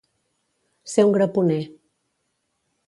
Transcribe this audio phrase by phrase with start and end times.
[0.93, 1.61] Ser un graponer.